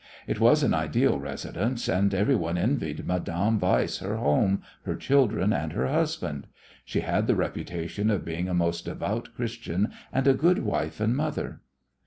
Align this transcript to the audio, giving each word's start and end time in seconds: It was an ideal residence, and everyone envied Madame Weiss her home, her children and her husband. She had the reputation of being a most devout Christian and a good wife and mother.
It 0.25 0.39
was 0.39 0.63
an 0.63 0.73
ideal 0.73 1.19
residence, 1.19 1.87
and 1.87 2.11
everyone 2.11 2.57
envied 2.57 3.05
Madame 3.05 3.59
Weiss 3.59 3.99
her 3.99 4.15
home, 4.15 4.63
her 4.83 4.95
children 4.95 5.53
and 5.53 5.73
her 5.73 5.85
husband. 5.85 6.47
She 6.83 7.01
had 7.01 7.27
the 7.27 7.35
reputation 7.35 8.09
of 8.09 8.25
being 8.25 8.49
a 8.49 8.55
most 8.55 8.85
devout 8.85 9.29
Christian 9.35 9.91
and 10.11 10.25
a 10.25 10.33
good 10.33 10.63
wife 10.65 10.99
and 10.99 11.15
mother. 11.15 11.61